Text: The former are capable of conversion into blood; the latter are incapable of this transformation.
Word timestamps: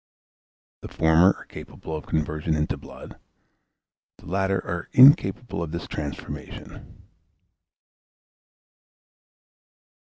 The 0.81 0.87
former 0.87 1.33
are 1.33 1.45
capable 1.45 1.95
of 1.95 2.07
conversion 2.07 2.55
into 2.55 2.75
blood; 2.75 3.19
the 4.17 4.25
latter 4.25 4.57
are 4.65 4.89
incapable 4.93 5.61
of 5.61 5.71
this 5.71 5.85
transformation. 5.85 7.05